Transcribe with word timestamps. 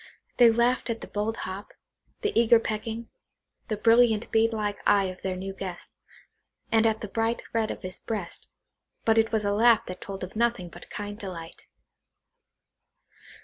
They 0.37 0.49
laughed 0.49 0.89
at 0.89 1.01
the 1.01 1.07
bold 1.07 1.37
hop,–the 1.37 2.31
eager 2.33 2.59
pecking,–the 2.59 3.77
brilliant 3.77 4.31
bead 4.31 4.51
like 4.51 4.79
eye 4.83 5.03
of 5.03 5.21
their 5.21 5.35
new 5.35 5.53
guest,–and 5.53 6.87
at 6.87 7.01
the 7.01 7.07
bright 7.07 7.43
red 7.53 7.69
of 7.69 7.83
his 7.83 7.99
breast; 7.99 8.49
but 9.05 9.19
it 9.19 9.31
was 9.31 9.45
a 9.45 9.53
laugh 9.53 9.85
that 9.85 10.01
told 10.01 10.23
of 10.23 10.35
nothing 10.35 10.69
but 10.69 10.89
kind 10.89 11.19
delight. 11.19 11.67